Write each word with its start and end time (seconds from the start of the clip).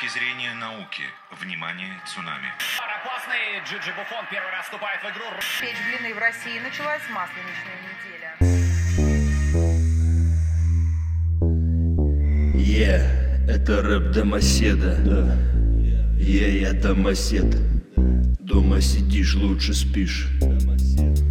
точки 0.00 0.18
зрения 0.18 0.54
науки. 0.54 1.02
Внимание, 1.40 1.88
цунами. 2.06 2.48
Опасный 2.78 3.60
Джиджи 3.64 3.92
Буфон 3.92 4.24
первый 4.30 4.50
раз 4.52 4.64
вступает 4.64 5.00
в 5.02 5.06
игру. 5.10 5.24
Печь 5.60 5.76
блины 5.86 6.14
в 6.14 6.18
России 6.18 6.58
началась 6.60 7.02
масленичная 7.10 7.80
неделя. 7.86 8.30
Е, 12.54 13.46
это 13.48 13.82
рэп 13.82 14.12
домоседа. 14.12 14.96
Да. 15.04 15.36
Е, 16.18 16.60
я 16.60 16.72
домосед. 16.72 17.56
Дома 18.40 18.80
сидишь, 18.80 19.34
лучше 19.34 19.74
спишь. 19.74 20.28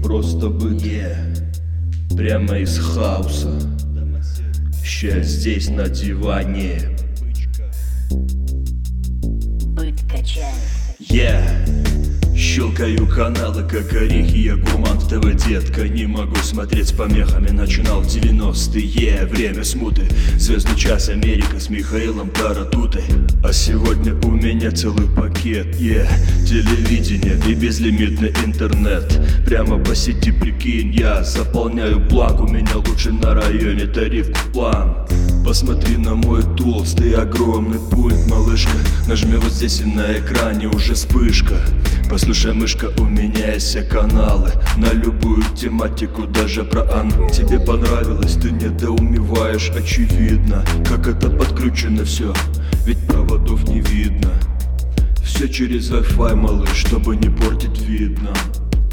Просто 0.03 0.49
быть. 0.49 0.83
Е, 0.83 1.17
прямо 2.15 2.59
из 2.59 2.77
хаоса. 2.77 3.59
Ща 4.83 5.21
здесь 5.21 5.69
на 5.69 5.87
диване. 5.89 6.98
Я 10.99 11.41
щелкаю 12.35 13.07
каналы, 13.07 13.63
как 13.63 13.93
орехи, 13.93 14.37
я 14.37 14.55
гурман 14.55 14.99
детка. 15.47 15.87
Не 15.87 16.07
могу 16.07 16.35
смотреть 16.37 16.89
с 16.89 16.91
помехами, 16.91 17.49
начинал 17.49 18.01
90-е 18.01 19.25
Время 19.25 19.63
смуты, 19.63 20.03
звездный 20.37 20.75
час 20.75 21.09
Америка 21.09 21.59
с 21.59 21.69
Михаилом 21.69 22.29
Таратутой. 22.29 23.03
А 23.43 23.53
сегодня 23.53 24.13
у 24.23 24.31
меня 24.31 24.71
целый 24.71 25.07
пакет, 25.07 25.75
е 25.77 26.07
Телевидение 26.45 27.39
и 27.47 27.53
безлимитный 27.53 28.33
интернет. 28.45 29.21
Прямо 29.45 29.77
по 29.79 29.95
сети, 29.95 30.31
прикинь, 30.31 30.93
я 30.93 31.23
заполняю 31.23 31.99
бланк 31.99 32.41
У 32.41 32.47
меня 32.47 32.75
лучше 32.75 33.11
на 33.11 33.33
районе 33.33 33.85
тарифный 33.85 34.35
план 34.53 35.07
Посмотри 35.45 35.97
на 35.97 36.15
мой 36.15 36.43
толстый 36.57 37.13
огромный 37.13 37.79
пульт, 37.89 38.27
малышка 38.27 38.77
Нажми 39.09 39.37
вот 39.37 39.51
здесь 39.51 39.81
и 39.81 39.85
на 39.85 40.19
экране 40.19 40.67
уже 40.67 40.93
вспышка. 40.93 41.55
Послушай, 42.11 42.53
мышка, 42.53 42.91
у 42.99 43.05
меня 43.05 43.53
есть 43.53 43.65
все 43.65 43.81
каналы. 43.81 44.51
На 44.77 44.93
любую 44.93 45.43
тематику, 45.55 46.27
даже 46.27 46.63
про 46.63 46.81
ан. 46.93 47.11
Тебе 47.31 47.59
понравилось, 47.59 48.33
ты 48.33 48.51
недоумеваешь, 48.51 49.71
очевидно 49.71 50.63
Как 50.87 51.07
это 51.07 51.31
подкручено 51.31 52.05
все, 52.05 52.35
ведь 52.85 52.99
проводов 53.07 53.67
не 53.67 53.81
видно. 53.81 54.29
Все 55.23 55.49
через 55.49 55.89
Wi-Fi, 55.89 56.35
малыш, 56.35 56.69
чтобы 56.75 57.15
не 57.15 57.29
портить 57.29 57.81
видно. 57.81 58.31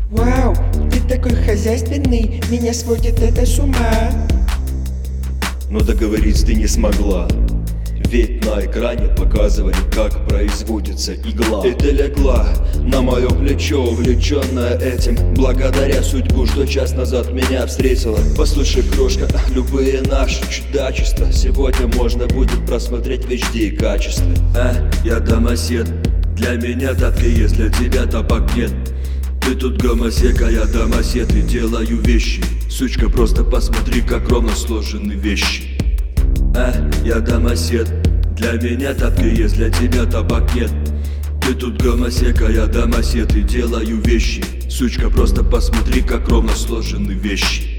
Вау, 0.09 0.57
ты 0.91 0.99
такой 1.01 1.35
хозяйственный, 1.45 2.41
меня 2.51 2.73
сводит 2.73 3.21
это 3.21 3.45
с 3.45 3.59
ума. 3.59 4.11
Но 5.69 5.81
договориться 5.81 6.47
ты 6.47 6.55
не 6.55 6.67
смогла 6.67 7.29
ведь 8.07 8.45
на 8.45 8.65
экране 8.65 9.09
показывали, 9.09 9.77
как 9.93 10.27
производится 10.29 11.15
игла. 11.15 11.67
И 11.67 11.73
ты 11.73 11.91
легла 11.91 12.47
на 12.83 13.03
мое 13.03 13.29
плечо, 13.29 13.83
увлеченная 13.83 14.79
этим. 14.79 15.17
Благодаря 15.35 16.03
судьбу, 16.03 16.47
что 16.47 16.67
час 16.67 16.93
назад 16.95 17.33
меня 17.33 17.67
встретила. 17.67 18.19
Послушай, 18.37 18.85
крошка, 18.85 19.29
любые 19.55 20.03
наши 20.03 20.41
чудачества. 20.51 21.33
Сегодня 21.33 21.89
можно 21.97 22.27
будет 22.27 22.65
просмотреть 22.67 23.25
в 23.25 23.31
HD 23.31 23.77
качестве. 23.77 24.35
А, 24.57 24.73
я 25.05 25.19
домосед, 25.19 25.89
для 26.35 26.53
меня 26.53 26.95
тапки 26.95 27.27
есть, 27.27 27.57
для 27.57 27.71
тебя 27.71 28.07
табак 28.07 28.55
нет. 28.57 28.71
Ты 29.41 29.55
тут 29.55 29.81
гомосека, 29.81 30.49
я 30.49 30.65
домосед. 30.65 31.33
И 31.35 31.41
делаю 31.41 32.01
вещи. 32.01 32.43
Сучка, 32.71 33.09
просто 33.09 33.43
посмотри, 33.43 34.01
как 34.01 34.29
ровно 34.29 34.55
сложены 34.55 35.13
вещи 35.13 35.66
А, 36.59 36.73
я 37.05 37.21
домосед. 37.21 37.87
Для 38.35 38.53
меня 38.53 38.95
тапки 38.95 39.25
есть, 39.25 39.57
для 39.57 39.69
тебя 39.69 40.07
табак 40.07 40.55
нет. 40.55 40.71
Ты 41.43 41.55
тут 41.55 41.83
гомосека, 41.83 42.51
я 42.51 42.67
домосед 42.67 43.37
и 43.37 43.43
делаю 43.43 44.01
вещи. 44.01 44.43
Сучка, 44.71 45.11
просто 45.11 45.45
посмотри, 45.45 46.01
как 46.01 46.29
ровно 46.29 46.55
сложены 46.55 47.13
вещи 47.13 47.77